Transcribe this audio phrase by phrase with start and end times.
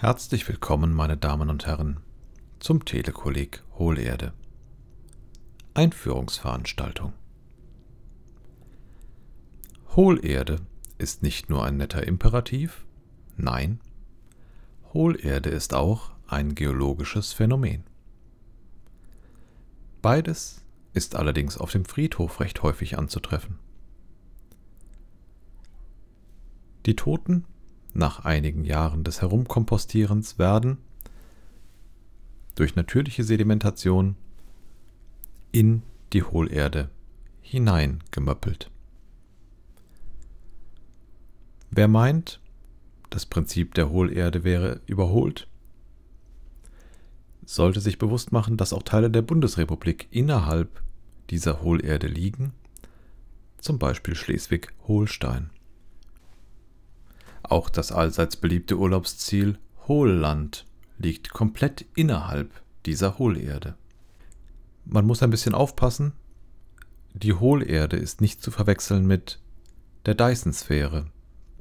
[0.00, 2.00] Herzlich willkommen, meine Damen und Herren,
[2.58, 4.32] zum Telekolleg Hohlerde.
[5.74, 7.12] Einführungsveranstaltung.
[9.94, 10.56] Hohlerde
[10.96, 12.86] ist nicht nur ein netter Imperativ,
[13.36, 13.78] nein,
[14.94, 17.84] Hohlerde ist auch ein geologisches Phänomen.
[20.00, 20.64] Beides
[20.94, 23.58] ist allerdings auf dem Friedhof recht häufig anzutreffen.
[26.86, 27.44] Die Toten
[27.94, 30.78] nach einigen Jahren des Herumkompostierens werden
[32.54, 34.16] durch natürliche Sedimentation
[35.52, 35.82] in
[36.12, 36.90] die Hohlerde
[37.40, 38.70] hineingemöppelt.
[41.70, 42.40] Wer meint,
[43.10, 45.48] das Prinzip der Hohlerde wäre überholt,
[47.44, 50.82] sollte sich bewusst machen, dass auch Teile der Bundesrepublik innerhalb
[51.30, 52.52] dieser Hohlerde liegen,
[53.58, 55.50] zum Beispiel Schleswig-Holstein.
[57.50, 60.66] Auch das allseits beliebte Urlaubsziel Hohlland
[60.98, 63.74] liegt komplett innerhalb dieser Hohlerde.
[64.84, 66.12] Man muss ein bisschen aufpassen.
[67.12, 69.40] Die Hohlerde ist nicht zu verwechseln mit
[70.06, 71.06] der Dyson-Sphäre,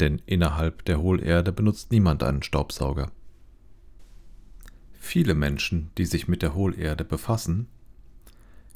[0.00, 3.10] denn innerhalb der Hohlerde benutzt niemand einen Staubsauger.
[4.92, 7.68] Viele Menschen, die sich mit der Hohlerde befassen,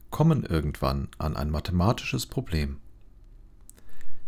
[0.08, 2.78] kommen irgendwann an ein mathematisches Problem.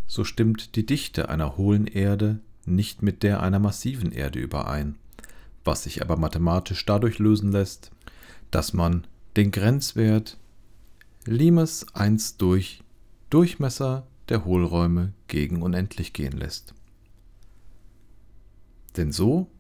[0.07, 4.97] So stimmt die Dichte einer hohlen Erde nicht mit der einer massiven Erde überein,
[5.65, 7.91] was sich aber mathematisch dadurch lösen lässt,
[8.51, 10.39] dass man den Grenzwert
[11.25, 12.83] Limes 1 durch
[13.31, 16.75] Durchmesser der Hohlräume gegen unendlich gehen lässt.
[18.97, 19.51] Denn so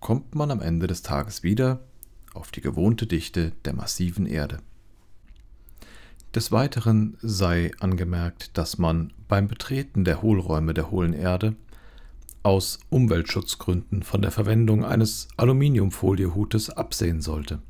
[0.00, 1.80] kommt man am Ende des Tages wieder
[2.32, 4.58] auf die gewohnte Dichte der massiven Erde.
[6.34, 11.54] Des Weiteren sei angemerkt, dass man beim Betreten der Hohlräume der hohlen Erde
[12.44, 17.60] aus Umweltschutzgründen von der Verwendung eines Aluminiumfoliehutes absehen sollte.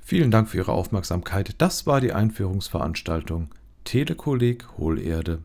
[0.00, 1.54] Vielen Dank für Ihre Aufmerksamkeit.
[1.58, 3.54] Das war die Einführungsveranstaltung
[3.84, 5.44] Telekolleg Hohlerde.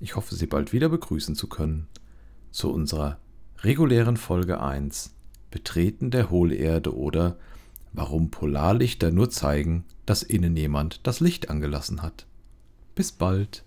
[0.00, 1.86] Ich hoffe, Sie bald wieder begrüßen zu können
[2.50, 3.18] zu unserer
[3.58, 5.14] regulären Folge 1
[5.50, 7.36] Betreten der Hohlerde oder
[7.92, 12.26] Warum Polarlichter nur zeigen, dass innen jemand das Licht angelassen hat.
[12.94, 13.64] Bis bald.